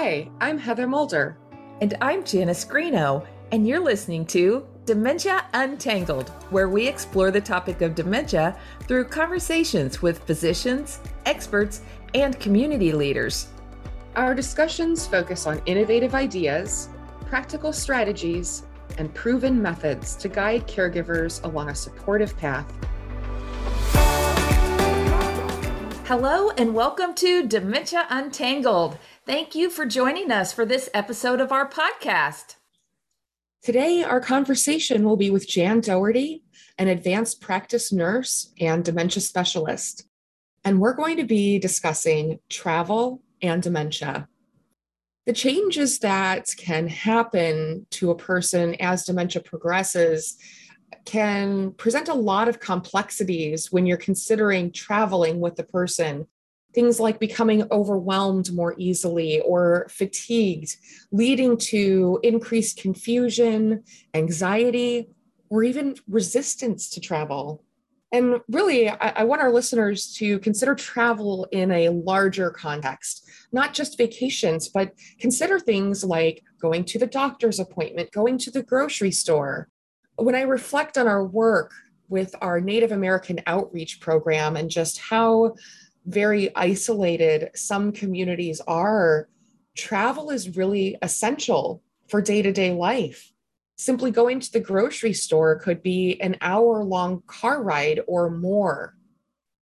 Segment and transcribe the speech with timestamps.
[0.00, 1.36] Hi, I'm Heather Mulder.
[1.80, 7.82] And I'm Janice Greeno, and you're listening to Dementia Untangled, where we explore the topic
[7.82, 11.82] of dementia through conversations with physicians, experts,
[12.14, 13.48] and community leaders.
[14.14, 16.90] Our discussions focus on innovative ideas,
[17.26, 18.62] practical strategies,
[18.98, 22.72] and proven methods to guide caregivers along a supportive path.
[26.08, 28.96] Hello, and welcome to Dementia Untangled.
[29.28, 32.56] Thank you for joining us for this episode of our podcast.
[33.62, 36.44] Today, our conversation will be with Jan Dougherty,
[36.78, 40.06] an advanced practice nurse and dementia specialist.
[40.64, 44.28] And we're going to be discussing travel and dementia.
[45.26, 50.38] The changes that can happen to a person as dementia progresses
[51.04, 56.26] can present a lot of complexities when you're considering traveling with the person.
[56.74, 60.76] Things like becoming overwhelmed more easily or fatigued,
[61.10, 63.82] leading to increased confusion,
[64.14, 65.08] anxiety,
[65.50, 67.64] or even resistance to travel.
[68.12, 73.74] And really, I, I, want our listeners to consider travel in a larger context, not
[73.74, 79.10] just vacations, but consider things like going to the doctor's appointment, going to the grocery
[79.10, 79.68] store,
[80.16, 81.72] when I reflect on our work
[82.08, 85.54] with our Native American outreach program and just how
[86.08, 89.28] very isolated some communities are,
[89.76, 93.32] travel is really essential for day to day life.
[93.76, 98.94] Simply going to the grocery store could be an hour long car ride or more.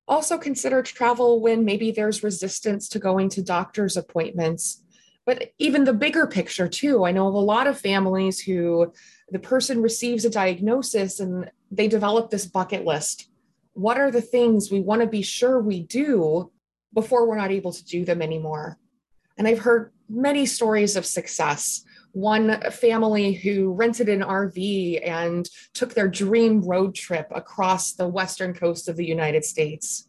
[0.08, 4.82] Also, consider travel when maybe there's resistance to going to doctor's appointments.
[5.26, 7.04] But even the bigger picture, too.
[7.04, 8.92] I know of a lot of families who
[9.30, 13.28] the person receives a diagnosis and they develop this bucket list.
[13.76, 16.50] What are the things we want to be sure we do
[16.94, 18.78] before we're not able to do them anymore?
[19.36, 21.84] And I've heard many stories of success.
[22.12, 28.54] One family who rented an RV and took their dream road trip across the western
[28.54, 30.08] coast of the United States.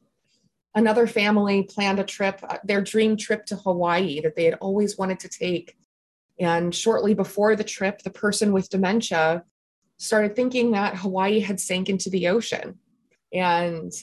[0.73, 4.97] Another family planned a trip, uh, their dream trip to Hawaii that they had always
[4.97, 5.75] wanted to take.
[6.39, 9.43] And shortly before the trip, the person with dementia
[9.97, 12.79] started thinking that Hawaii had sank into the ocean.
[13.37, 13.93] And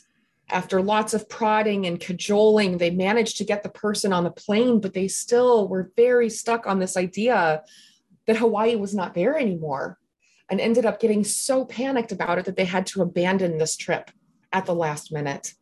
[0.50, 4.80] after lots of prodding and cajoling, they managed to get the person on the plane,
[4.80, 7.62] but they still were very stuck on this idea
[8.26, 9.98] that Hawaii was not there anymore
[10.50, 14.10] and ended up getting so panicked about it that they had to abandon this trip
[14.52, 15.54] at the last minute.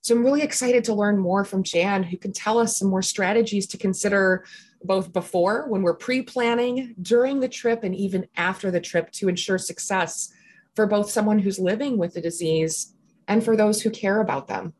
[0.00, 3.02] So I'm really excited to learn more from Jan, who can tell us some more
[3.02, 4.44] strategies to consider
[4.82, 9.28] both before, when we're pre planning, during the trip, and even after the trip to
[9.28, 10.32] ensure success
[10.74, 12.94] for both someone who's living with the disease
[13.28, 14.74] and for those who care about them.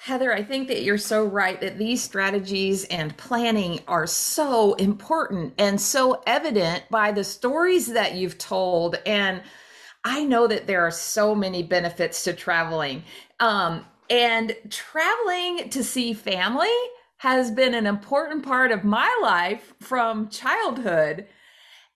[0.00, 5.52] Heather, I think that you're so right that these strategies and planning are so important
[5.58, 8.96] and so evident by the stories that you've told.
[9.04, 9.42] And
[10.02, 13.04] I know that there are so many benefits to traveling.
[13.40, 16.74] Um, and traveling to see family
[17.18, 21.26] has been an important part of my life from childhood.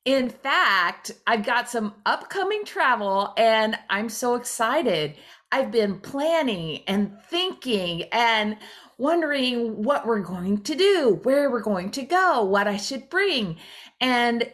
[0.04, 5.16] In fact, I've got some upcoming travel and I'm so excited.
[5.50, 8.58] I've been planning and thinking and
[8.98, 13.56] wondering what we're going to do, where we're going to go, what I should bring.
[13.98, 14.50] And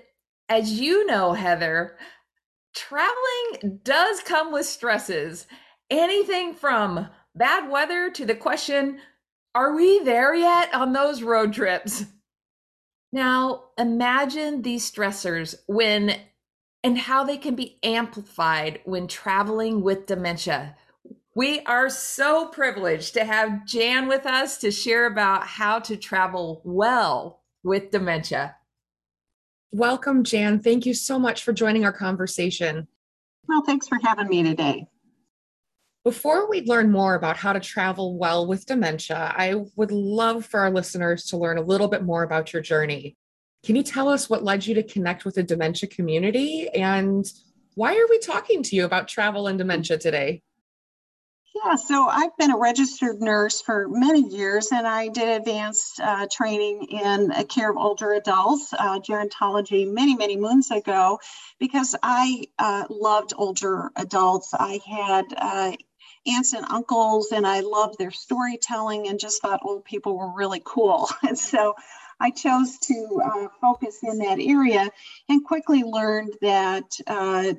[0.49, 1.97] as you know, Heather,
[2.75, 5.47] traveling does come with stresses.
[5.91, 9.01] Anything from bad weather to the question,
[9.55, 12.05] are we there yet on those road trips?
[13.13, 16.17] Now, imagine these stressors when
[16.83, 20.77] and how they can be amplified when traveling with dementia.
[21.35, 26.63] We are so privileged to have Jan with us to share about how to travel
[26.65, 28.57] well with dementia.
[29.73, 30.61] Welcome, Jan.
[30.61, 32.89] Thank you so much for joining our conversation.
[33.47, 34.87] Well, thanks for having me today.
[36.03, 40.61] Before we learn more about how to travel well with dementia, I would love for
[40.61, 43.17] our listeners to learn a little bit more about your journey.
[43.65, 47.31] Can you tell us what led you to connect with the dementia community and
[47.75, 50.43] why are we talking to you about travel and dementia today?
[51.55, 56.27] Yeah, so I've been a registered nurse for many years, and I did advanced uh,
[56.31, 61.19] training in care of older adults, uh, gerontology, many, many moons ago,
[61.59, 64.55] because I uh, loved older adults.
[64.55, 65.73] I had uh,
[66.27, 70.63] aunts and uncles, and I loved their storytelling and just thought old people were really
[70.65, 71.09] cool.
[71.27, 71.75] And so
[72.19, 74.91] I chose to uh, focus in that area
[75.29, 77.55] and quickly learned that uh,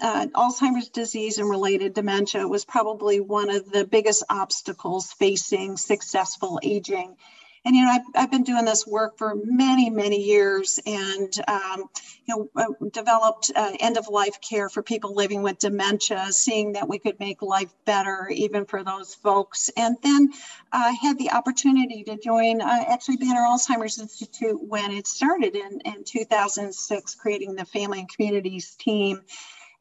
[0.00, 6.58] uh, Alzheimer's disease and related dementia was probably one of the biggest obstacles facing successful
[6.62, 7.16] aging.
[7.64, 11.88] And you know, I've, I've been doing this work for many, many years, and um,
[12.26, 16.72] you know, uh, developed uh, end of life care for people living with dementia, seeing
[16.72, 19.70] that we could make life better even for those folks.
[19.76, 20.30] And then
[20.72, 25.80] I had the opportunity to join uh, actually Banner Alzheimer's Institute when it started in
[25.84, 29.22] in 2006, creating the Family and Communities team.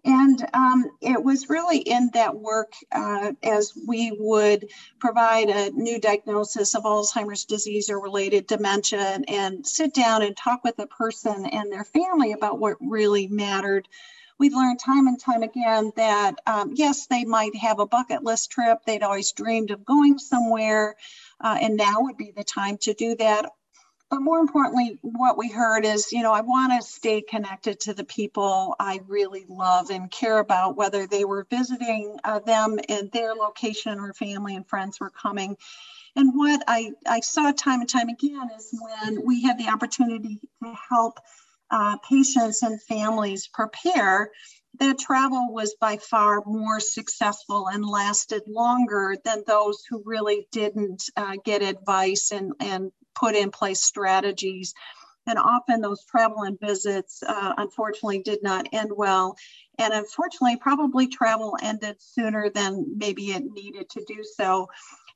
[0.03, 4.67] And um, it was really in that work uh, as we would
[4.99, 10.35] provide a new diagnosis of Alzheimer's disease or related dementia and, and sit down and
[10.35, 13.87] talk with the person and their family about what really mattered
[14.41, 18.49] we've learned time and time again that um, yes, they might have a bucket list
[18.49, 18.79] trip.
[18.83, 20.95] They'd always dreamed of going somewhere,
[21.39, 23.51] uh, and now would be the time to do that.
[24.11, 27.93] But more importantly, what we heard is, you know, I want to stay connected to
[27.93, 33.09] the people I really love and care about, whether they were visiting uh, them in
[33.13, 35.55] their location or family and friends were coming.
[36.17, 40.41] And what I, I saw time and time again is when we had the opportunity
[40.61, 41.17] to help
[41.71, 44.29] uh, patients and families prepare,
[44.79, 51.03] that travel was by far more successful and lasted longer than those who really didn't
[51.15, 54.73] uh, get advice and, and put in place strategies.
[55.27, 59.37] And often those travel and visits, uh, unfortunately, did not end well.
[59.77, 64.67] And unfortunately, probably travel ended sooner than maybe it needed to do so.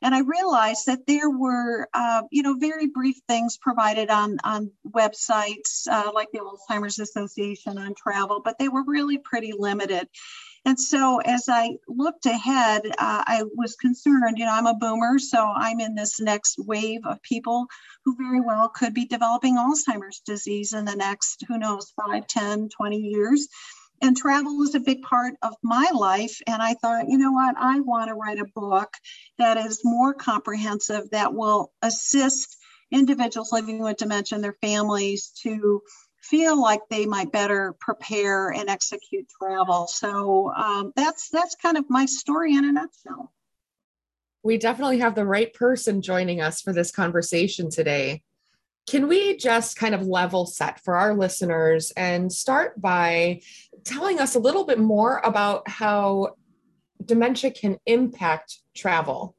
[0.02, 4.72] And I realized that there were, uh, you know, very brief things provided on, on
[4.88, 10.08] websites uh, like the Alzheimer's Association on travel, but they were really pretty limited.
[10.66, 15.20] And so as I looked ahead, uh, I was concerned, you know, I'm a boomer,
[15.20, 17.68] so I'm in this next wave of people
[18.04, 22.70] who very well could be developing Alzheimer's disease in the next, who knows, 5, 10,
[22.70, 23.48] 20 years.
[24.02, 26.42] And travel is a big part of my life.
[26.48, 28.90] And I thought, you know what, I want to write a book
[29.38, 32.58] that is more comprehensive, that will assist
[32.92, 35.82] individuals living with dementia and their families to
[36.30, 39.88] feel like they might better prepare and execute travel.
[39.88, 43.32] So um, that's that's kind of my story in a nutshell.
[44.44, 48.22] We definitely have the right person joining us for this conversation today.
[48.88, 53.42] Can we just kind of level set for our listeners and start by
[53.84, 56.36] telling us a little bit more about how
[57.04, 59.35] dementia can impact travel?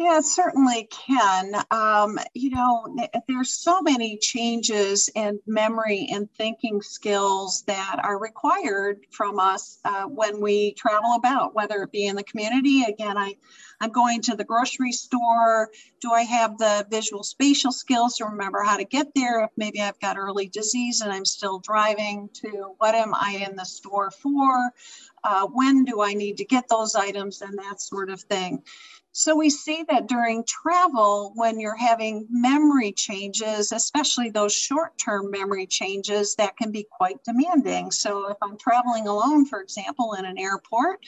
[0.00, 1.52] Yeah, it certainly can.
[1.70, 2.96] Um, you know,
[3.28, 10.04] there's so many changes in memory and thinking skills that are required from us uh,
[10.04, 12.84] when we travel about, whether it be in the community.
[12.84, 13.34] Again, I,
[13.78, 15.68] I'm going to the grocery store.
[16.00, 19.44] Do I have the visual spatial skills to remember how to get there?
[19.44, 23.54] If maybe I've got early disease and I'm still driving to what am I in
[23.54, 24.72] the store for?
[25.22, 28.62] Uh, when do I need to get those items and that sort of thing.
[29.12, 35.30] So we see that during travel, when you're having memory changes, especially those short term
[35.30, 37.90] memory changes, that can be quite demanding.
[37.90, 41.00] So if I'm traveling alone, for example, in an airport,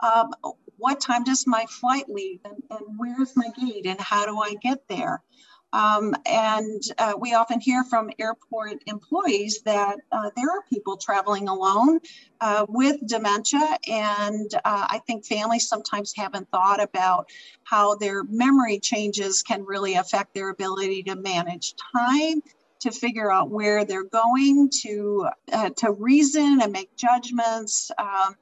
[0.00, 0.34] um,
[0.76, 4.54] what time does my flight leave and, and where's my gate and how do I
[4.60, 5.22] get there?
[5.76, 11.48] Um, and uh, we often hear from airport employees that uh, there are people traveling
[11.48, 12.00] alone
[12.40, 13.76] uh, with dementia.
[13.86, 17.28] And uh, I think families sometimes haven't thought about
[17.64, 22.40] how their memory changes can really affect their ability to manage time.
[22.80, 28.36] To figure out where they're going, to uh, to reason and make judgments, um,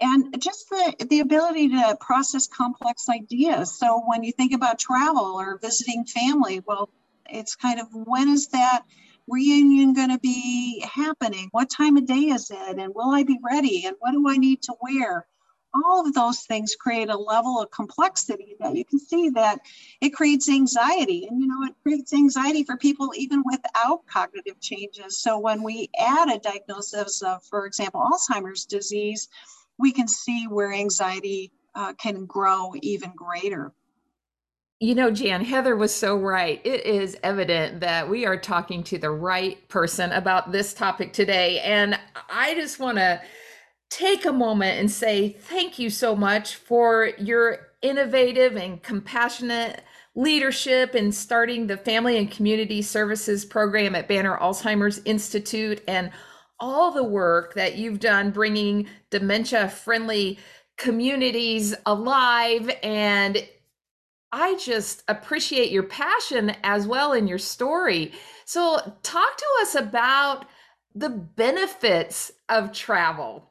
[0.00, 3.78] and just the, the ability to process complex ideas.
[3.78, 6.88] So when you think about travel or visiting family, well,
[7.28, 8.82] it's kind of when is that
[9.28, 11.48] reunion going to be happening?
[11.52, 12.78] What time of day is it?
[12.78, 13.84] And will I be ready?
[13.86, 15.26] And what do I need to wear?
[15.72, 19.60] All of those things create a level of complexity that you can see that
[20.00, 21.28] it creates anxiety.
[21.30, 25.18] And, you know, it creates anxiety for people even without cognitive changes.
[25.18, 29.28] So when we add a diagnosis of, for example, Alzheimer's disease,
[29.80, 33.72] we can see where anxiety uh, can grow even greater.
[34.78, 36.60] You know, Jan, Heather was so right.
[36.64, 41.60] It is evident that we are talking to the right person about this topic today.
[41.60, 41.98] And
[42.30, 43.20] I just want to
[43.90, 49.82] take a moment and say thank you so much for your innovative and compassionate
[50.14, 56.10] leadership in starting the Family and Community Services program at Banner Alzheimer's Institute and
[56.60, 60.38] all the work that you've done bringing dementia friendly
[60.76, 63.42] communities alive and
[64.32, 68.12] I just appreciate your passion as well in your story.
[68.44, 70.46] So, talk to us about
[70.94, 73.50] the benefits of travel.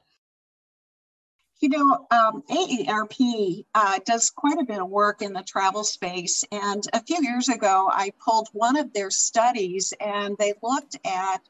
[1.59, 6.45] You know, um, AARP uh, does quite a bit of work in the travel space.
[6.53, 11.41] And a few years ago, I pulled one of their studies and they looked at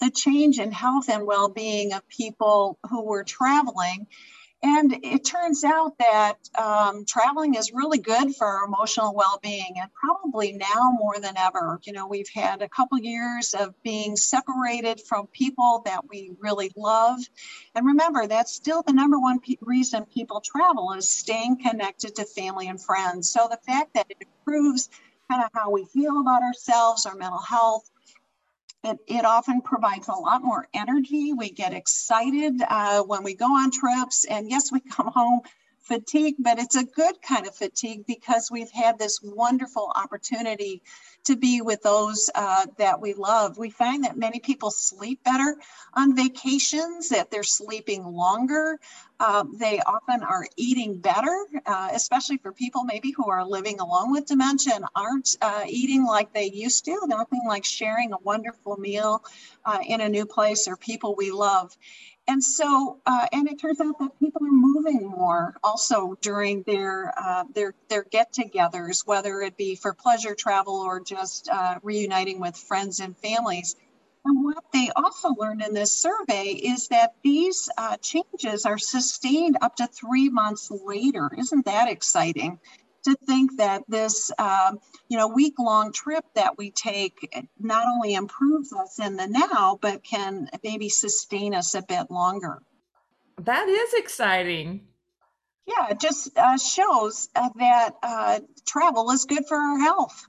[0.00, 4.06] the change in health and well being of people who were traveling.
[4.62, 9.90] And it turns out that um, traveling is really good for our emotional well-being, and
[9.94, 11.80] probably now more than ever.
[11.84, 16.70] You know, we've had a couple years of being separated from people that we really
[16.76, 17.20] love,
[17.74, 22.26] and remember that's still the number one pe- reason people travel is staying connected to
[22.26, 23.30] family and friends.
[23.30, 24.90] So the fact that it improves
[25.30, 27.90] kind of how we feel about ourselves, our mental health,
[28.82, 31.32] it, it often provides a lot more energy.
[31.32, 34.24] We get excited uh, when we go on trips.
[34.24, 35.40] And yes, we come home
[35.90, 40.82] fatigued, but it's a good kind of fatigue because we've had this wonderful opportunity
[41.24, 43.58] to be with those uh, that we love.
[43.58, 45.56] We find that many people sleep better
[45.94, 48.78] on vacations, that they're sleeping longer.
[49.18, 54.12] Uh, they often are eating better, uh, especially for people maybe who are living alone
[54.12, 56.98] with dementia and aren't uh, eating like they used to.
[57.06, 59.24] Nothing like sharing a wonderful meal
[59.66, 61.76] uh, in a new place or people we love
[62.30, 67.12] and so uh, and it turns out that people are moving more also during their
[67.18, 72.56] uh, their their get-togethers whether it be for pleasure travel or just uh, reuniting with
[72.56, 73.74] friends and families.
[74.24, 79.56] And what they also learned in this survey is that these uh, changes are sustained
[79.60, 81.30] up to three months later.
[81.36, 82.60] Isn't that exciting
[83.04, 84.78] to think that this um,
[85.08, 89.78] you know week long trip that we take not only improves us in the now
[89.80, 92.62] but can maybe sustain us a bit longer.
[93.38, 94.86] That is exciting.
[95.66, 100.26] Yeah it just uh, shows uh, that uh, travel is good for our health.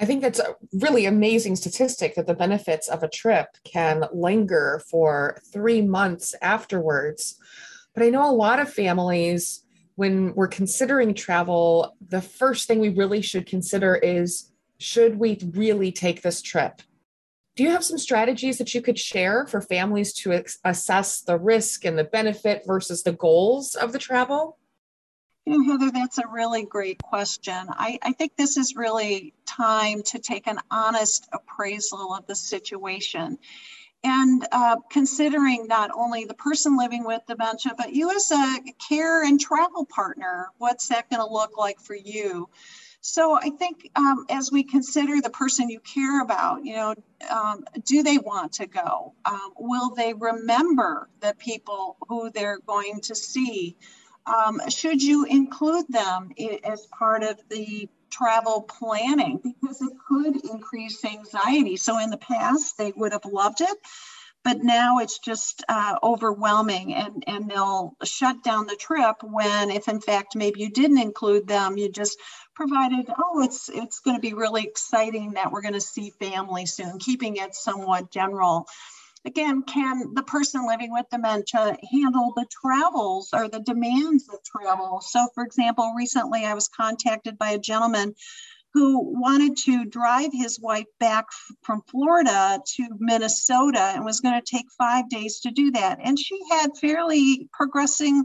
[0.00, 4.80] I think that's a really amazing statistic that the benefits of a trip can linger
[4.90, 7.36] for three months afterwards.
[7.92, 9.62] But I know a lot of families
[10.00, 15.92] when we're considering travel, the first thing we really should consider is should we really
[15.92, 16.80] take this trip?
[17.54, 21.84] Do you have some strategies that you could share for families to assess the risk
[21.84, 24.56] and the benefit versus the goals of the travel?
[25.44, 27.66] You know, Heather, that's a really great question.
[27.68, 33.36] I, I think this is really time to take an honest appraisal of the situation
[34.02, 39.22] and uh, considering not only the person living with dementia, but you as a care
[39.22, 42.48] and travel partner, what's that going to look like for you?
[43.02, 46.94] So I think um, as we consider the person you care about, you know,
[47.30, 49.14] um, do they want to go?
[49.24, 53.76] Um, will they remember the people who they're going to see?
[54.26, 56.30] Um, should you include them
[56.62, 61.76] as part of the travel planning because it could increase anxiety.
[61.76, 63.76] So in the past, they would have loved it,
[64.42, 69.88] but now it's just uh, overwhelming and, and they'll shut down the trip when if
[69.88, 72.18] in fact maybe you didn't include them, you just
[72.54, 76.66] provided, oh, it's, it's going to be really exciting that we're going to see family
[76.66, 78.66] soon, keeping it somewhat general
[79.24, 85.00] again, can the person living with dementia handle the travels or the demands of travel?
[85.00, 88.14] So, for example, recently I was contacted by a gentleman
[88.72, 91.26] who wanted to drive his wife back
[91.62, 95.98] from Florida to Minnesota and was going to take five days to do that.
[96.02, 98.24] And she had fairly progressing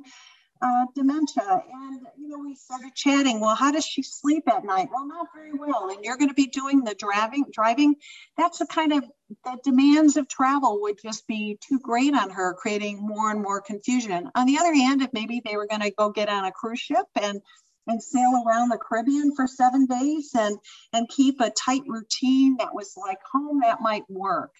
[0.61, 1.63] uh, dementia.
[1.71, 3.39] And, you know, we started chatting.
[3.39, 4.89] Well, how does she sleep at night?
[4.91, 5.89] Well, not very well.
[5.89, 7.95] And you're going to be doing the driving, driving.
[8.37, 9.03] That's the kind of
[9.43, 13.61] the demands of travel would just be too great on her, creating more and more
[13.61, 14.29] confusion.
[14.35, 16.79] On the other hand, if maybe they were going to go get on a cruise
[16.79, 17.41] ship and
[17.87, 20.57] and sail around the Caribbean for seven days and,
[20.93, 24.51] and keep a tight routine that was like home, that might work.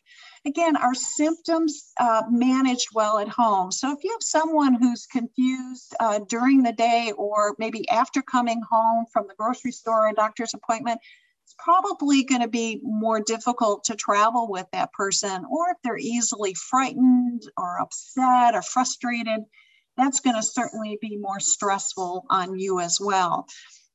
[0.46, 3.72] Again, our symptoms uh, managed well at home.
[3.72, 8.62] So if you have someone who's confused uh, during the day or maybe after coming
[8.70, 11.00] home from the grocery store or doctor's appointment,
[11.46, 15.46] it's probably going to be more difficult to travel with that person.
[15.50, 19.42] Or if they're easily frightened or upset or frustrated,
[19.98, 23.48] that's going to certainly be more stressful on you as well.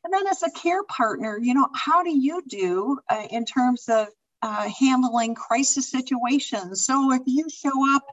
[0.05, 3.85] And then as a care partner, you know, how do you do uh, in terms
[3.89, 4.09] of
[4.43, 6.85] uh, handling crisis situations?
[6.85, 8.05] So if you show up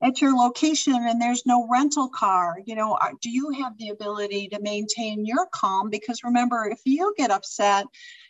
[0.00, 4.48] at your location and there's no rental car, you know, do you have the ability
[4.48, 5.90] to maintain your calm?
[5.90, 7.86] Because remember, if you get upset,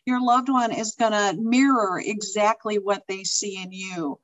[0.07, 4.19] your loved one is going to mirror exactly what they see in you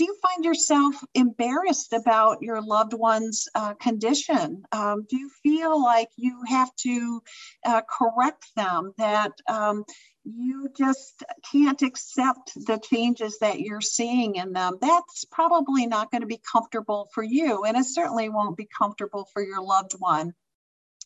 [0.00, 4.62] do you find yourself embarrassed about your loved one's uh, condition?
[4.72, 7.22] Um, do you feel like you have to
[7.66, 9.84] uh, correct them, that um,
[10.24, 14.78] you just can't accept the changes that you're seeing in them?
[14.80, 19.28] That's probably not going to be comfortable for you, and it certainly won't be comfortable
[19.34, 20.32] for your loved one.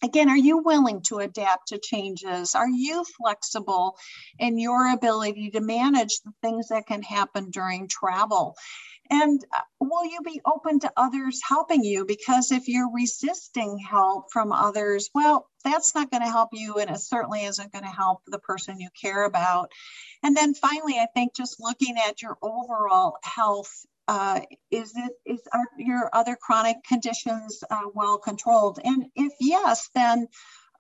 [0.03, 2.55] Again, are you willing to adapt to changes?
[2.55, 3.97] Are you flexible
[4.39, 8.57] in your ability to manage the things that can happen during travel?
[9.11, 12.07] And uh, will you be open to others helping you?
[12.07, 16.91] Because if you're resisting help from others, well, that's not going to help you, and
[16.91, 19.71] it certainly isn't going to help the person you care about.
[20.23, 25.41] And then finally, I think just looking at your overall health uh, is it is
[25.53, 28.79] are your other chronic conditions uh, well controlled?
[28.85, 30.29] And if yes, then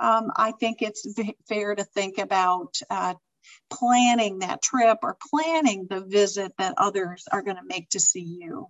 [0.00, 1.06] um, I think it's
[1.48, 3.14] fair to think about uh,
[3.70, 8.38] planning that trip or planning the visit that others are going to make to see
[8.40, 8.68] you.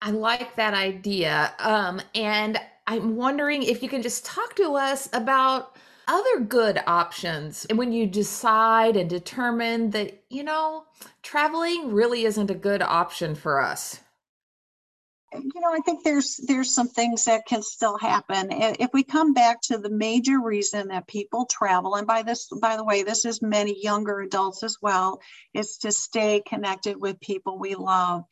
[0.00, 1.52] I like that idea.
[1.58, 5.76] Um, and I'm wondering if you can just talk to us about
[6.08, 10.84] other good options and when you decide and determine that, you know,
[11.22, 14.00] traveling really isn't a good option for us
[15.34, 18.48] you know i think there's there's some things that can still happen.
[18.50, 22.76] If we come back to the major reason that people travel and by this by
[22.76, 25.20] the way this is many younger adults as well
[25.54, 28.24] is to stay connected with people we love.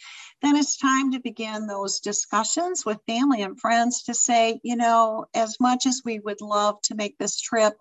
[0.43, 5.27] Then it's time to begin those discussions with family and friends to say you know
[5.35, 7.75] as much as we would love to make this trip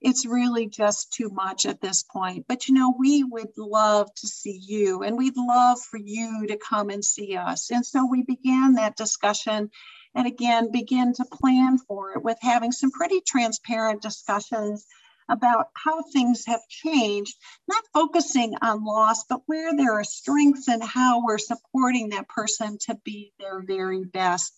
[0.00, 2.46] it's really just too much at this point.
[2.48, 6.56] But you know, we would love to see you and we'd love for you to
[6.56, 7.70] come and see us.
[7.70, 9.70] And so we began that discussion
[10.14, 14.86] and again begin to plan for it with having some pretty transparent discussions
[15.28, 17.34] about how things have changed,
[17.66, 22.78] not focusing on loss, but where there are strengths and how we're supporting that person
[22.78, 24.54] to be their very best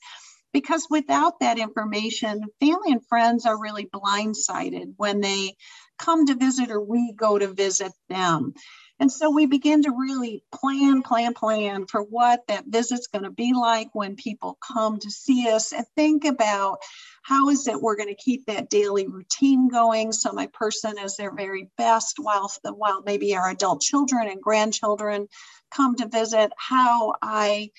[0.53, 5.55] because without that information, family and friends are really blindsided when they
[5.99, 8.55] come to visit or we go to visit them.
[9.01, 13.31] And so we begin to really plan, plan, plan for what that visit's going to
[13.31, 16.79] be like when people come to see us and think about
[17.23, 21.17] how is it we're going to keep that daily routine going so my person is
[21.17, 25.29] their very best while, while maybe our adult children and grandchildren
[25.71, 27.71] come to visit, how I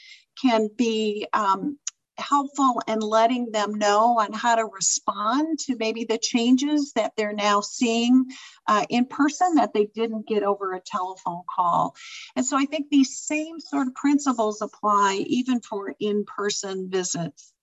[0.42, 1.78] can be um,
[2.20, 7.34] helpful in letting them know on how to respond to maybe the changes that they're
[7.34, 8.26] now seeing
[8.68, 11.96] uh, in person that they didn't get over a telephone call.
[12.36, 17.54] And so I think these same sort of principles apply even for in person visits.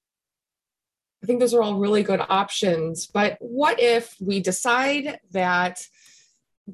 [1.23, 3.07] I think those are all really good options.
[3.07, 5.83] But what if we decide that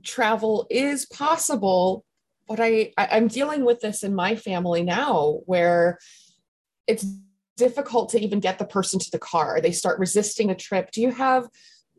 [0.03, 2.05] travel is possible?
[2.49, 5.99] But I, I'm dealing with this in my family now where
[6.87, 7.07] it's
[7.56, 9.60] difficult to even get the person to the car.
[9.60, 10.90] They start resisting a trip.
[10.90, 11.48] Do you have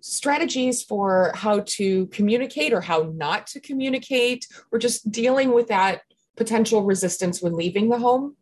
[0.01, 6.01] strategies for how to communicate or how not to communicate or just dealing with that
[6.35, 8.35] potential resistance when leaving the home?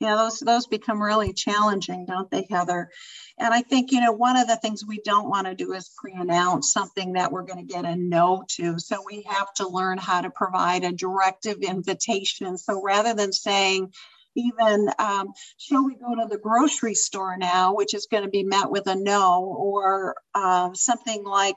[0.00, 2.88] Yeah, those those become really challenging, don't they, Heather?
[3.36, 5.90] And I think you know one of the things we don't want to do is
[5.96, 8.78] pre-announce something that we're going to get a no to.
[8.78, 12.58] So we have to learn how to provide a directive invitation.
[12.58, 13.92] So rather than saying,
[14.38, 18.44] even um, shall we go to the grocery store now, which is going to be
[18.44, 21.56] met with a no, or uh, something like,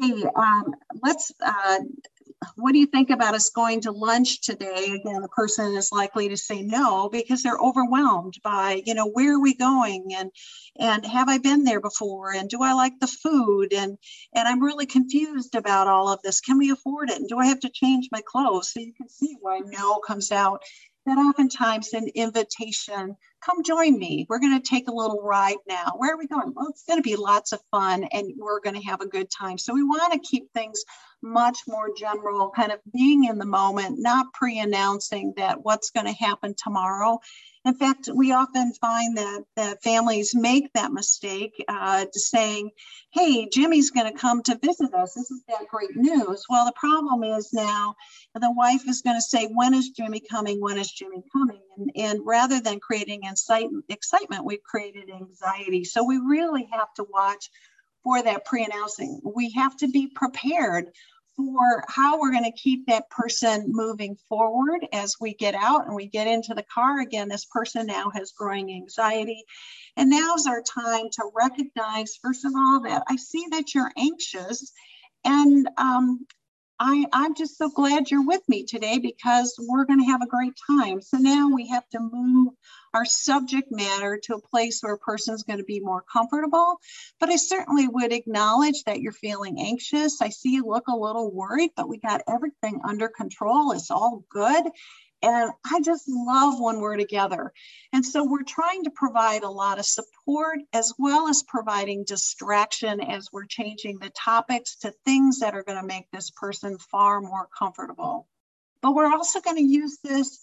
[0.00, 1.78] hey, um, let's, uh,
[2.56, 4.98] what do you think about us going to lunch today?
[5.00, 9.34] Again, the person is likely to say no because they're overwhelmed by, you know, where
[9.34, 10.30] are we going and
[10.78, 13.98] and have I been there before and do I like the food and
[14.34, 16.40] and I'm really confused about all of this.
[16.40, 17.18] Can we afford it?
[17.18, 18.72] And do I have to change my clothes?
[18.72, 20.62] So you can see why no comes out
[21.10, 25.92] that oftentimes an invitation come join me we're going to take a little ride now
[25.96, 28.74] where are we going well it's going to be lots of fun and we're going
[28.74, 30.84] to have a good time so we want to keep things
[31.22, 36.12] much more general kind of being in the moment not pre-announcing that what's going to
[36.12, 37.18] happen tomorrow
[37.66, 42.70] in fact, we often find that, that families make that mistake uh, saying,
[43.10, 45.12] hey, Jimmy's going to come to visit us.
[45.12, 46.46] This is that great news.
[46.48, 47.96] Well, the problem is now
[48.34, 50.58] the wife is going to say, when is Jimmy coming?
[50.58, 51.60] When is Jimmy coming?
[51.76, 53.26] And, and rather than creating
[53.88, 55.84] excitement, we've created anxiety.
[55.84, 57.50] So we really have to watch
[58.02, 59.20] for that pre-announcing.
[59.24, 60.86] We have to be prepared
[61.36, 65.94] for how we're going to keep that person moving forward as we get out and
[65.94, 69.44] we get into the car again this person now has growing anxiety
[69.96, 74.72] and now's our time to recognize first of all that i see that you're anxious
[75.24, 76.26] and um,
[76.82, 80.26] I, I'm just so glad you're with me today because we're going to have a
[80.26, 81.02] great time.
[81.02, 82.54] So now we have to move
[82.94, 86.78] our subject matter to a place where a person is going to be more comfortable.
[87.20, 90.22] But I certainly would acknowledge that you're feeling anxious.
[90.22, 93.72] I see you look a little worried, but we got everything under control.
[93.72, 94.64] It's all good.
[95.22, 97.52] And I just love when we're together.
[97.92, 103.00] And so we're trying to provide a lot of support as well as providing distraction
[103.00, 107.20] as we're changing the topics to things that are going to make this person far
[107.20, 108.28] more comfortable.
[108.80, 110.40] But we're also going to use this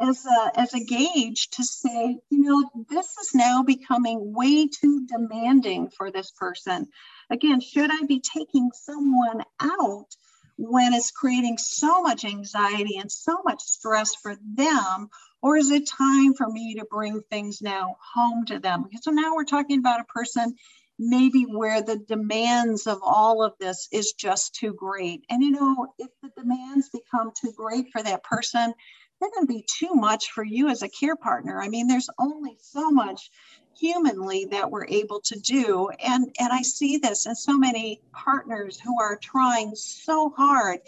[0.00, 5.06] as a, as a gauge to say, you know, this is now becoming way too
[5.06, 6.86] demanding for this person.
[7.30, 10.06] Again, should I be taking someone out
[10.58, 15.08] when it's creating so much anxiety and so much stress for them?
[15.40, 18.86] Or is it time for me to bring things now home to them?
[19.00, 20.54] So now we're talking about a person
[20.98, 25.24] maybe where the demands of all of this is just too great.
[25.30, 28.74] And you know, if the demands become too great for that person,
[29.20, 31.60] they're going to be too much for you as a care partner.
[31.60, 33.30] I mean, there's only so much
[33.78, 35.88] humanly that we're able to do.
[36.04, 40.80] And, and I see this in so many partners who are trying so hard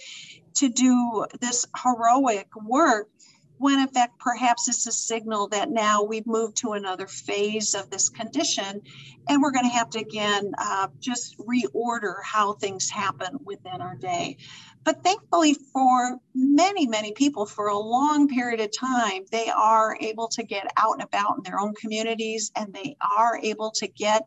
[0.54, 3.08] to do this heroic work
[3.60, 7.90] when in fact perhaps it's a signal that now we've moved to another phase of
[7.90, 8.80] this condition
[9.28, 13.94] and we're going to have to again uh, just reorder how things happen within our
[13.96, 14.38] day
[14.84, 20.28] but thankfully for many many people for a long period of time they are able
[20.28, 24.26] to get out and about in their own communities and they are able to get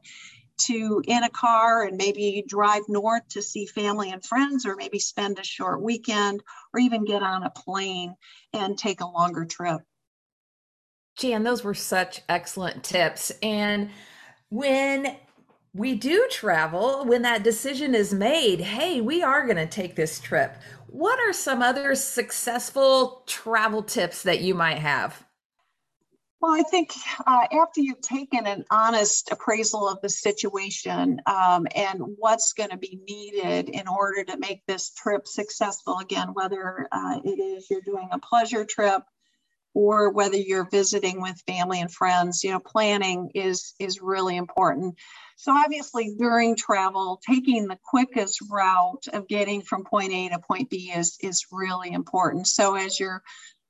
[0.58, 5.00] to in a car and maybe drive north to see family and friends, or maybe
[5.00, 8.16] spend a short weekend, or even get on a plane
[8.54, 9.82] and take a longer trip.
[11.18, 13.32] Jan, those were such excellent tips.
[13.42, 13.90] And
[14.50, 15.16] when
[15.74, 20.20] we do travel, when that decision is made, hey, we are going to take this
[20.20, 20.56] trip,
[20.88, 25.26] what are some other successful travel tips that you might have?
[26.40, 26.92] Well, I think
[27.26, 32.78] uh, after you've taken an honest appraisal of the situation um, and what's going to
[32.78, 37.82] be needed in order to make this trip successful, again, whether uh, it is you're
[37.82, 39.04] doing a pleasure trip
[39.74, 44.96] or whether you're visiting with family and friends, you know, planning is is really important.
[45.36, 50.70] So obviously, during travel, taking the quickest route of getting from point A to point
[50.70, 52.48] B is is really important.
[52.48, 53.24] So as you're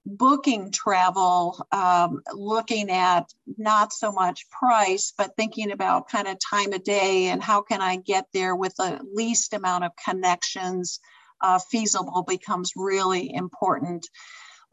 [0.05, 6.73] booking travel, um, looking at not so much price, but thinking about kind of time
[6.73, 10.99] of day and how can I get there with the least amount of connections
[11.41, 14.07] uh, feasible becomes really important.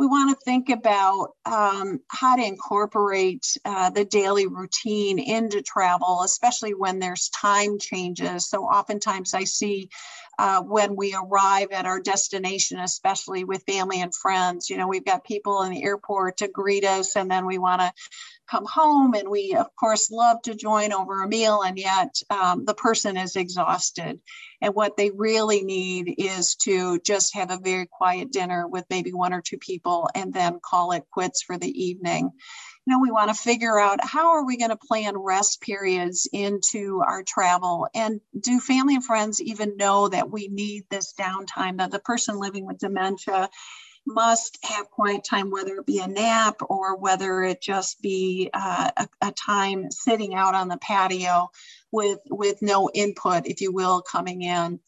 [0.01, 6.23] We want to think about um, how to incorporate uh, the daily routine into travel,
[6.25, 8.49] especially when there's time changes.
[8.49, 9.91] So, oftentimes, I see
[10.39, 14.71] uh, when we arrive at our destination, especially with family and friends.
[14.71, 17.83] You know, we've got people in the airport to greet us, and then we want
[17.83, 17.93] to
[18.51, 19.15] come home.
[19.15, 23.17] And we, of course, love to join over a meal, and yet um, the person
[23.17, 24.21] is exhausted.
[24.61, 29.13] And what they really need is to just have a very quiet dinner with maybe
[29.13, 32.31] one or two people and then call it quits for the evening
[32.87, 36.29] you know, we want to figure out how are we going to plan rest periods
[36.33, 41.79] into our travel and do family and friends even know that we need this downtime
[41.79, 43.49] that the person living with dementia
[44.07, 48.91] must have quiet time, whether it be a nap or whether it just be uh,
[48.97, 51.51] a, a, time sitting out on the patio
[51.93, 54.81] with with no input, if you will, coming in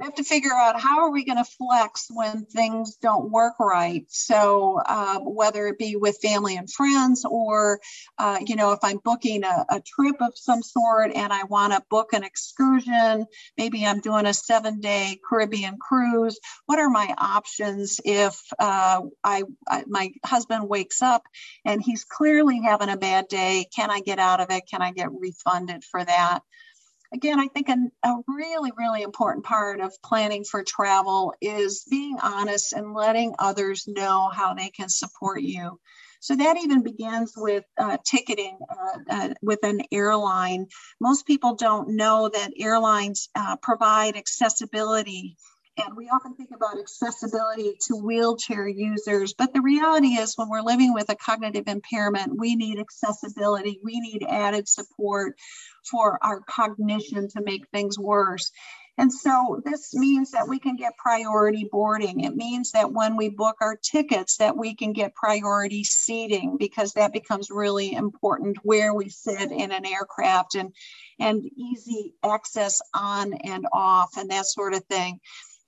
[0.00, 3.54] we have to figure out how are we going to flex when things don't work
[3.60, 4.06] right.
[4.08, 7.80] So um, whether it be with family and friends or
[8.18, 11.72] uh, you know if i'm booking a, a, trip of some sort and i want
[11.72, 13.26] to book an excursion
[13.58, 19.42] maybe i'm doing a seven day caribbean cruise what are my options if uh, I,
[19.68, 21.22] I my husband wakes up
[21.64, 24.64] and he's clearly having a bad day can i get out of it?
[24.70, 26.40] Can i get refunded for that
[27.12, 32.18] again, I think an, a really, really important part of planning for travel is being
[32.22, 35.78] honest and letting others know how they can support you.
[36.20, 40.66] So that even begins with uh, ticketing uh, uh, with an airline.
[41.00, 45.36] Most people don't know that airlines uh, provide accessibility.
[45.86, 50.62] And we often think about accessibility to wheelchair users, but the reality is when we're
[50.62, 55.36] living with a cognitive impairment, we need accessibility, we need added support
[55.90, 58.50] for our cognition to make things worse.
[59.00, 62.20] And so this means that we can get priority boarding.
[62.20, 66.92] It means that when we book our tickets that we can get priority seating because
[66.92, 70.74] that becomes really important where we sit in an aircraft and
[71.18, 75.18] and easy access on and off and that sort of thing.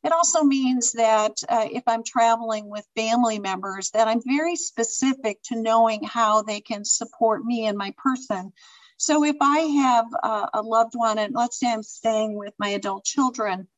[0.04, 5.42] It also means that uh, if I'm traveling with family members, that I'm very specific
[5.44, 8.52] to knowing how they can support me and my person.
[8.96, 12.70] So if I have uh, a loved one, and let's say I'm staying with my
[12.70, 13.68] adult children,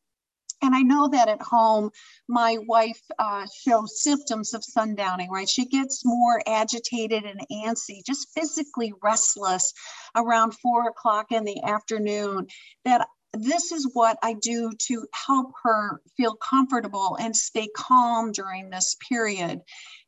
[0.62, 1.90] and I know that at home,
[2.26, 5.48] my wife uh, shows symptoms of sundowning, right?
[5.48, 9.74] She gets more agitated and antsy, just physically restless
[10.14, 12.46] around four o'clock in the afternoon.
[12.86, 18.70] That this is what I do to help her feel comfortable and stay calm during
[18.70, 19.60] this period.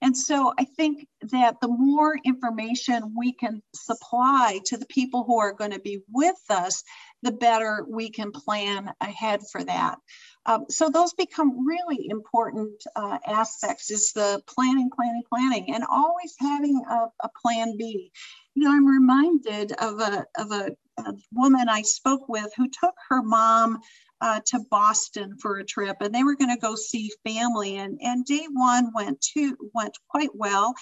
[0.02, 5.38] And so I think that the more information we can supply to the people who
[5.38, 6.82] are going to be with us,
[7.22, 9.98] the better we can plan ahead for that.
[10.44, 16.34] Um, so those become really important uh, aspects is the planning, planning, planning, and always
[16.38, 18.12] having a, a plan B.
[18.54, 22.94] You know, I'm reminded of a, of a, a woman I spoke with who took
[23.08, 23.80] her mom
[24.20, 27.76] uh, to Boston for a trip, and they were going to go see family.
[27.76, 30.74] And, and day one went to went quite well.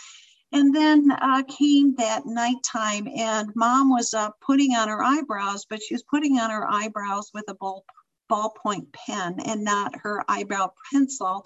[0.52, 5.82] And then uh, came that nighttime, and mom was uh, putting on her eyebrows, but
[5.82, 7.84] she was putting on her eyebrows with a ball,
[8.30, 11.44] ballpoint pen and not her eyebrow pencil.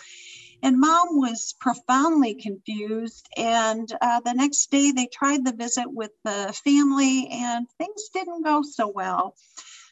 [0.63, 3.29] And mom was profoundly confused.
[3.37, 8.45] And uh, the next day, they tried the visit with the family, and things didn't
[8.45, 9.37] go so well.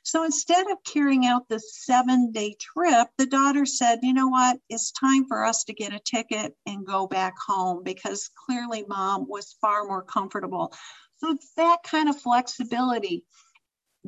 [0.07, 4.61] So instead of carrying out the seven day trip, the daughter said, you know what,
[4.69, 9.27] it's time for us to get a ticket and go back home because clearly mom
[9.29, 10.73] was far more comfortable.
[11.17, 13.25] So it's that kind of flexibility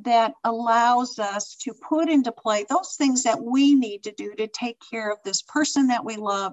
[0.04, 4.46] that allows us to put into play those things that we need to do to
[4.48, 6.52] take care of this person that we love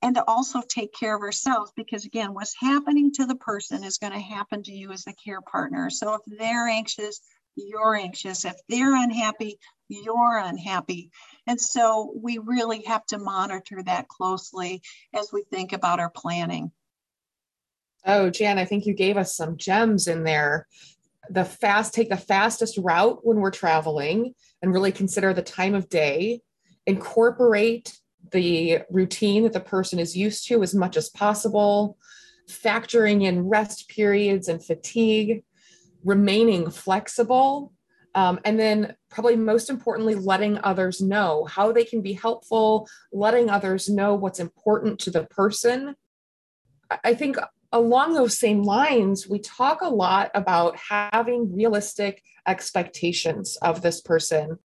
[0.00, 3.98] and to also take care of ourselves because again what's happening to the person is
[3.98, 7.20] going to happen to you as a care partner so if they're anxious
[7.66, 8.44] you're anxious.
[8.44, 11.10] If they're unhappy, you're unhappy.
[11.46, 14.82] And so we really have to monitor that closely
[15.14, 16.70] as we think about our planning.
[18.06, 20.66] Oh, Jan, I think you gave us some gems in there.
[21.30, 25.88] The fast, take the fastest route when we're traveling and really consider the time of
[25.88, 26.40] day,
[26.86, 27.98] incorporate
[28.32, 31.96] the routine that the person is used to as much as possible,
[32.48, 35.44] factoring in rest periods and fatigue,
[36.04, 37.72] remaining flexible
[38.14, 43.50] um, and then probably most importantly letting others know how they can be helpful letting
[43.50, 45.94] others know what's important to the person.
[47.04, 47.36] I think
[47.72, 54.58] along those same lines we talk a lot about having realistic expectations of this person.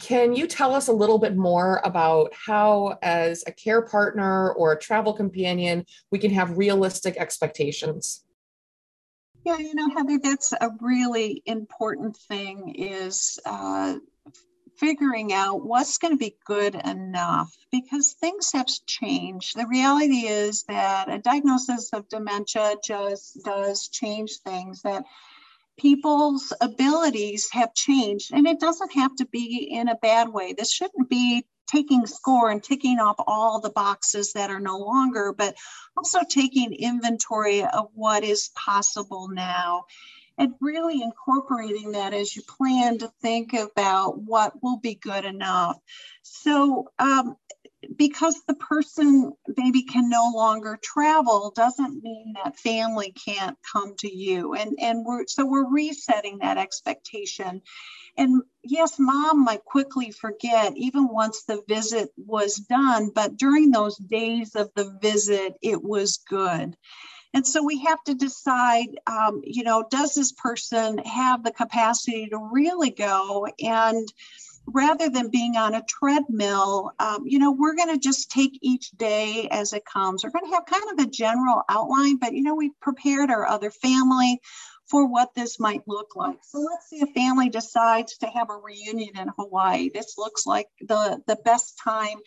[0.00, 4.72] Can you tell us a little bit more about how as a care partner or
[4.72, 8.24] a travel companion we can have realistic expectations?
[9.44, 13.96] Yeah, you know, Heather, that's a really important thing is uh,
[14.80, 19.54] figuring out what's going to be good enough because things have changed.
[19.54, 25.04] The reality is that a diagnosis of dementia just does change things that
[25.78, 30.54] people's abilities have changed and it doesn't have to be in a bad way.
[30.54, 35.32] This shouldn't be taking score and ticking off all the boxes that are no longer,
[35.36, 35.54] but
[35.96, 39.84] also taking inventory of what is possible now
[40.40, 45.76] and really incorporating that as you plan to think about what will be good enough.
[46.22, 47.36] So, um,
[47.96, 54.14] because the person maybe can no longer travel doesn't mean that family can't come to
[54.14, 57.62] you and and we're so we're resetting that expectation
[58.16, 63.96] and yes, mom might quickly forget even once the visit was done, but during those
[63.96, 66.76] days of the visit, it was good.
[67.32, 72.28] And so we have to decide, um, you know, does this person have the capacity
[72.28, 73.46] to really go?
[73.62, 74.12] And
[74.66, 78.90] rather than being on a treadmill, um, you know, we're going to just take each
[78.92, 80.24] day as it comes.
[80.24, 83.46] We're going to have kind of a general outline, but, you know, we've prepared our
[83.46, 84.40] other family
[84.90, 86.38] for what this might look like.
[86.42, 89.90] So let's say a family decides to have a reunion in Hawaii.
[89.92, 92.18] This looks like the, the best time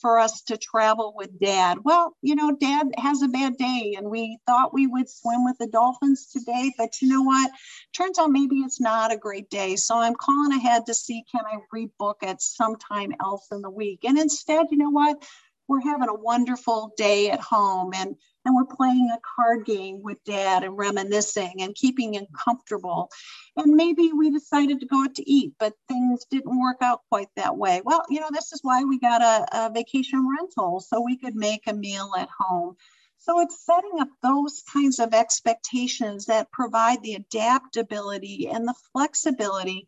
[0.00, 1.78] for us to travel with dad.
[1.84, 5.58] Well, you know, dad has a bad day and we thought we would swim with
[5.58, 7.50] the dolphins today, but you know what?
[7.96, 9.76] Turns out maybe it's not a great day.
[9.76, 14.00] So I'm calling ahead to see can I rebook it sometime else in the week.
[14.04, 15.22] And instead, you know what?
[15.68, 20.22] We're having a wonderful day at home and and we're playing a card game with
[20.24, 23.10] dad and reminiscing and keeping him comfortable.
[23.56, 27.28] And maybe we decided to go out to eat, but things didn't work out quite
[27.36, 27.82] that way.
[27.84, 31.34] Well, you know, this is why we got a, a vacation rental so we could
[31.34, 32.76] make a meal at home.
[33.18, 39.86] So it's setting up those kinds of expectations that provide the adaptability and the flexibility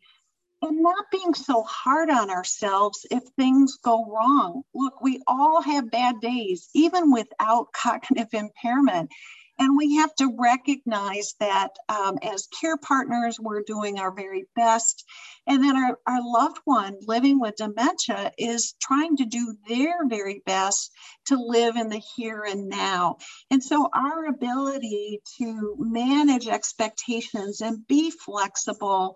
[0.65, 4.63] and not being so hard on ourselves if things go wrong.
[4.73, 9.11] Look, we all have bad days, even without cognitive impairment.
[9.57, 15.05] And we have to recognize that um, as care partners, we're doing our very best.
[15.47, 20.41] And then our, our loved one living with dementia is trying to do their very
[20.45, 20.91] best
[21.27, 23.17] to live in the here and now.
[23.49, 29.15] And so our ability to manage expectations and be flexible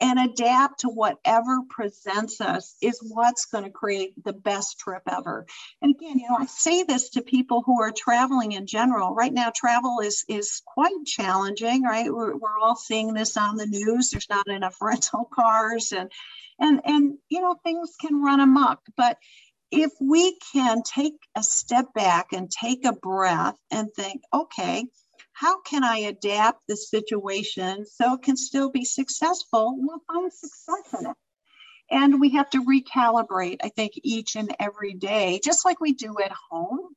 [0.00, 5.46] and adapt to whatever presents us is what's going to create the best trip ever.
[5.82, 9.14] And again, you know, I say this to people who are traveling in general.
[9.14, 12.12] Right now, travel is is quite challenging, right?
[12.12, 14.10] We're, we're all seeing this on the news.
[14.10, 16.10] There's not enough rental cars and
[16.60, 18.80] and and you know, things can run amok.
[18.96, 19.18] But
[19.70, 24.86] if we can take a step back and take a breath and think, okay,
[25.38, 29.76] how can I adapt the situation so it can still be successful?
[29.78, 31.16] We'll find success in it.
[31.90, 36.16] And we have to recalibrate, I think, each and every day, just like we do
[36.22, 36.88] at home,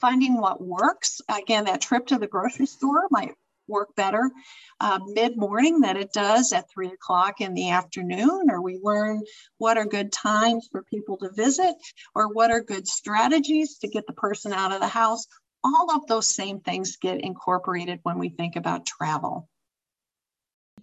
[0.00, 1.22] finding what works.
[1.30, 3.32] Again, that trip to the grocery store might
[3.68, 4.30] work better
[4.78, 9.22] uh, mid morning than it does at three o'clock in the afternoon, or we learn
[9.56, 11.74] what are good times for people to visit,
[12.14, 15.26] or what are good strategies to get the person out of the house,
[15.66, 19.48] all of those same things get incorporated when we think about travel.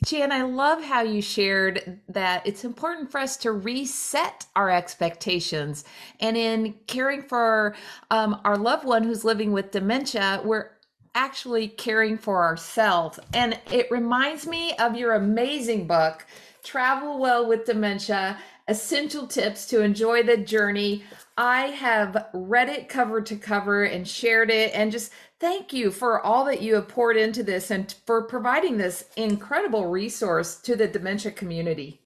[0.06, 5.86] Jan, I love how you shared that it's important for us to reset our expectations.
[6.20, 7.76] And in caring for
[8.12, 10.72] um, our loved one who's living with dementia, we're
[11.16, 13.20] actually caring for ourselves.
[13.34, 16.26] And it reminds me of your amazing book,
[16.64, 21.04] Travel Well with Dementia Essential Tips to Enjoy the Journey.
[21.38, 26.22] I have read it cover to cover and shared it and just thank you for
[26.22, 30.88] all that you have poured into this and for providing this incredible resource to the
[30.88, 32.04] dementia community.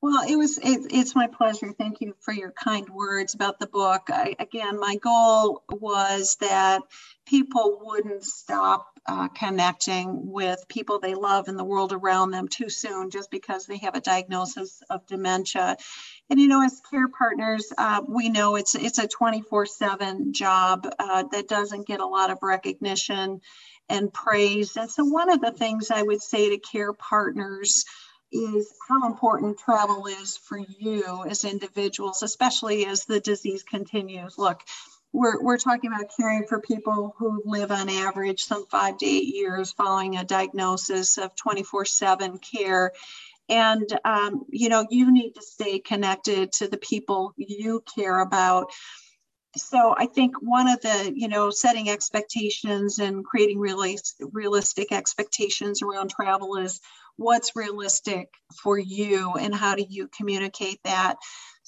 [0.00, 1.72] Well, it was it, it's my pleasure.
[1.72, 4.02] Thank you for your kind words about the book.
[4.08, 6.82] I, again, my goal was that
[7.26, 12.68] people wouldn't stop uh, connecting with people they love in the world around them too
[12.68, 15.76] soon just because they have a diagnosis of dementia.
[16.30, 21.24] And you know, as care partners, uh, we know it's it's a 24/7 job uh,
[21.32, 23.40] that doesn't get a lot of recognition
[23.88, 24.76] and praise.
[24.76, 27.84] And so, one of the things I would say to care partners
[28.30, 34.36] is how important travel is for you as individuals, especially as the disease continues.
[34.36, 34.62] Look,
[35.12, 39.34] we're, we're talking about caring for people who live on average some five to eight
[39.34, 42.92] years following a diagnosis of 24 7 care.
[43.48, 48.70] And, um, you know, you need to stay connected to the people you care about.
[49.56, 53.98] So I think one of the, you know, setting expectations and creating really
[54.32, 56.80] realistic expectations around travel is
[57.16, 58.28] what's realistic
[58.62, 61.16] for you and how do you communicate that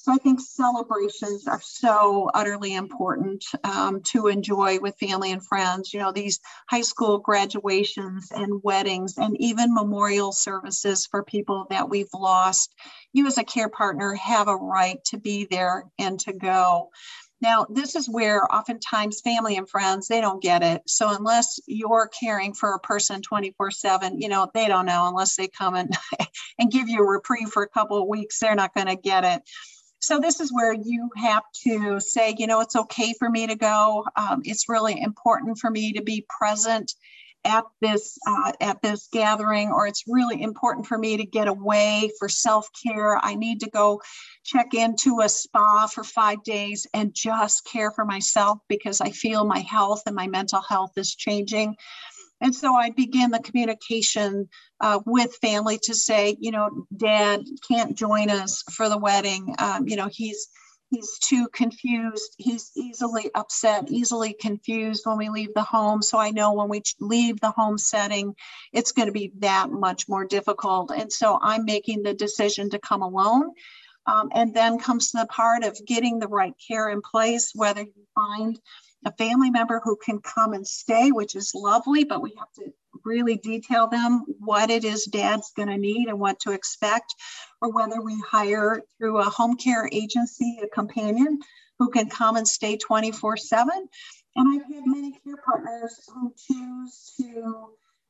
[0.01, 5.93] so i think celebrations are so utterly important um, to enjoy with family and friends
[5.93, 11.89] you know these high school graduations and weddings and even memorial services for people that
[11.89, 12.73] we've lost
[13.13, 16.89] you as a care partner have a right to be there and to go
[17.41, 20.83] now, this is where oftentimes family and friends, they don't get it.
[20.85, 25.35] So unless you're caring for a person 24 seven, you know, they don't know unless
[25.35, 25.91] they come and,
[26.59, 29.23] and give you a reprieve for a couple of weeks, they're not going to get
[29.23, 29.41] it.
[30.01, 33.55] So this is where you have to say, you know, it's okay for me to
[33.55, 34.05] go.
[34.15, 36.93] Um, it's really important for me to be present
[37.43, 42.11] at this uh, at this gathering or it's really important for me to get away
[42.19, 43.99] for self-care i need to go
[44.43, 49.43] check into a spa for five days and just care for myself because i feel
[49.43, 51.75] my health and my mental health is changing
[52.41, 54.49] and so I begin the communication
[54.79, 59.55] uh, with family to say, you know, dad can't join us for the wedding.
[59.59, 60.47] Um, you know, he's
[60.89, 62.35] he's too confused.
[62.37, 66.01] He's easily upset easily confused when we leave the home.
[66.01, 68.35] So i know when we leave the home setting
[68.73, 70.91] it's going to be that much more difficult.
[70.91, 73.51] And so i'm making the decision to come alone.
[74.07, 78.07] Um, and then comes the part of getting the right care in place whether you
[78.15, 78.59] find
[79.05, 82.71] a family member who can come and stay which is lovely but we have to
[83.03, 87.15] really detail them what it is dad's going to need and what to expect,
[87.61, 91.39] or whether we hire through a home care agency a companion
[91.79, 93.87] who can come and stay 24 7.
[94.35, 97.67] And I've had many care partners who choose to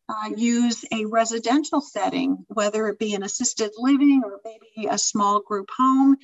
[0.10, 5.40] uh, use a residential setting, whether it be an assisted living or maybe a small
[5.40, 6.18] group home.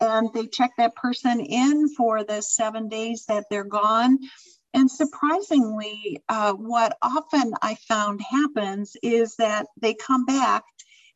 [0.00, 4.18] And they check that person in for the seven days that they're gone.
[4.74, 10.64] And surprisingly, uh, what often I found happens is that they come back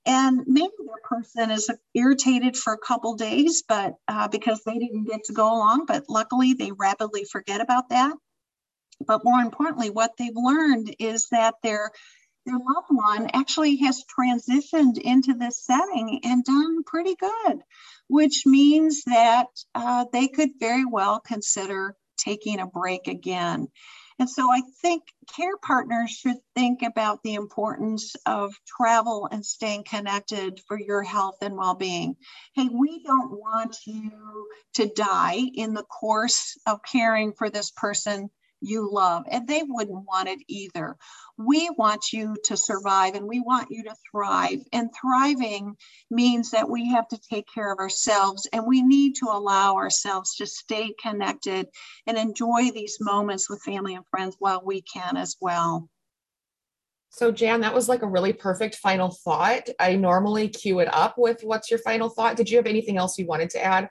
[0.05, 5.05] And maybe their person is irritated for a couple days, but uh, because they didn't
[5.05, 8.15] get to go along, but luckily they rapidly forget about that.
[9.07, 11.91] But more importantly, what they've learned is that their
[12.49, 17.61] their loved one actually has transitioned into this setting and done pretty good,
[18.09, 23.69] which means that uh, they could very well consider taking a break again.
[24.19, 25.05] And so I think
[25.37, 31.37] care partners should think about the importance of travel and staying connected for your health
[31.43, 32.17] and well being.
[32.55, 38.31] Hey, we don't want you to die in the course of caring for this person
[38.61, 40.97] you love, and they wouldn't want it either.
[41.37, 44.61] We want you to survive and we want you to thrive.
[44.73, 45.77] And thriving
[46.11, 50.37] means that we have to take care of ourselves and we need to allow ourselves
[50.37, 51.69] to stay connected
[52.07, 55.89] and enjoy these moments with family and friends while we can as well.
[57.11, 59.69] So, Jan, that was like a really perfect final thought.
[59.81, 62.37] I normally cue it up with what's your final thought.
[62.37, 63.89] Did you have anything else you wanted to add?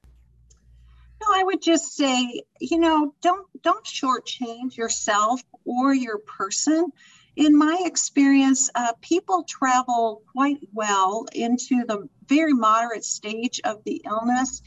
[1.22, 6.92] No, I would just say, you know, don't don't shortchange yourself or your person.
[7.36, 14.02] In my experience, uh, people travel quite well into the very moderate stage of the
[14.06, 14.62] illness,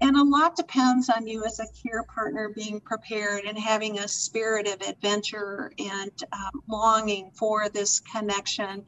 [0.00, 4.08] and a lot depends on you as a care partner being prepared and having a
[4.08, 8.84] spirit of adventure and um, longing for this connection.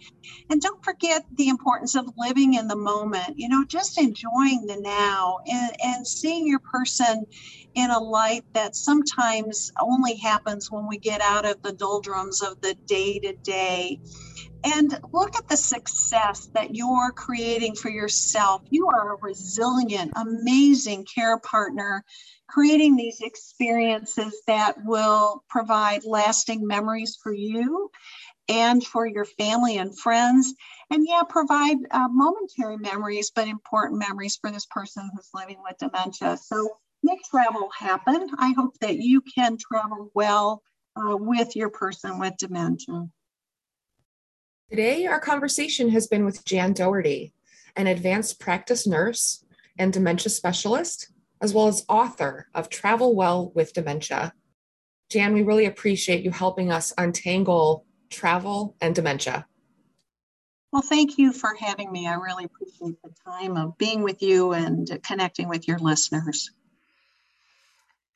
[0.51, 4.79] And don't forget the importance of living in the moment, you know, just enjoying the
[4.81, 7.25] now and, and seeing your person
[7.75, 12.61] in a light that sometimes only happens when we get out of the doldrums of
[12.61, 14.01] the day to day
[14.65, 18.63] and look at the success that you're creating for yourself.
[18.71, 22.05] You are a resilient, amazing care partner,
[22.49, 27.91] creating these experiences that will provide lasting memories for you
[28.49, 30.53] and for your family and friends.
[30.91, 35.79] And yeah, provide uh, momentary memories, but important memories for this person who's living with
[35.79, 36.37] dementia.
[36.37, 36.69] So
[37.03, 38.29] make travel happen.
[38.39, 40.63] I hope that you can travel well
[40.97, 43.09] uh, with your person with dementia.
[44.71, 47.33] Today, our conversation has been with Jan Dougherty,
[47.75, 49.45] an advanced practice nurse
[49.77, 51.11] and dementia specialist,
[51.41, 54.33] as well as author of Travel Well with Dementia.
[55.09, 59.45] Jan, we really appreciate you helping us untangle travel and dementia.
[60.71, 62.07] Well, thank you for having me.
[62.07, 66.49] I really appreciate the time of being with you and connecting with your listeners.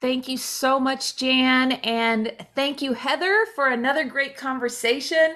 [0.00, 1.72] Thank you so much, Jan.
[1.72, 5.34] And thank you, Heather, for another great conversation.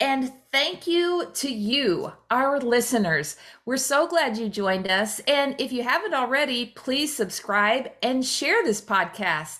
[0.00, 3.36] And thank you to you, our listeners.
[3.66, 5.20] We're so glad you joined us.
[5.20, 9.58] And if you haven't already, please subscribe and share this podcast.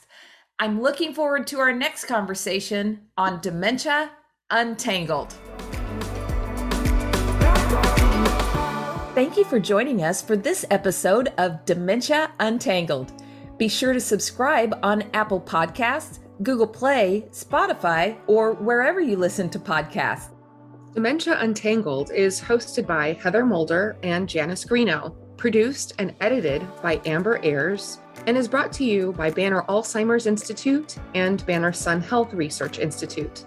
[0.59, 4.13] I'm looking forward to our next conversation on Dementia
[4.51, 5.35] Untangled.
[9.15, 13.13] Thank you for joining us for this episode of Dementia Untangled.
[13.59, 19.59] Be sure to subscribe on Apple Podcasts Google Play, Spotify, or wherever you listen to
[19.59, 20.31] podcasts.
[20.95, 27.41] Dementia Untangled is hosted by Heather Mulder and Janice Greeno, produced and edited by Amber
[27.45, 32.79] Ayers, and is brought to you by Banner Alzheimer's Institute and Banner Sun Health Research
[32.79, 33.45] Institute.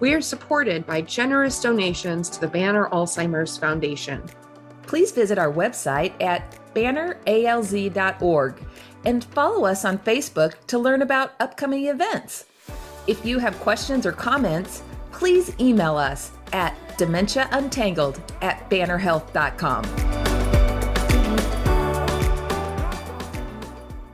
[0.00, 4.22] We are supported by generous donations to the Banner Alzheimer's Foundation.
[4.82, 8.66] Please visit our website at banneralz.org
[9.04, 12.46] and follow us on Facebook to learn about upcoming events.
[13.06, 20.31] If you have questions or comments, please email us at dementiauntangled at bannerhealth.com.